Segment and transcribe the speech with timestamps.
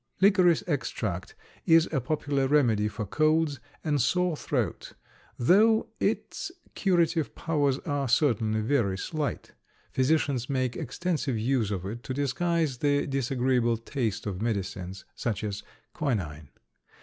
[0.19, 1.35] Licorice extract
[1.67, 4.93] is a popular remedy for colds and sore throat,
[5.37, 9.51] though its curative powers are certainly very slight.
[9.91, 15.61] Physicians make extensive use of it to disguise the disagreeable taste of medicines, such as
[15.93, 16.49] quinine.